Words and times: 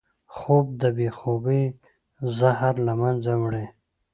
خوب 0.35 0.65
د 0.81 0.83
بې 0.97 1.09
خوبۍ 1.17 1.63
زهر 2.37 2.73
له 2.87 2.93
منځه 3.01 3.33
وړي 3.41 3.65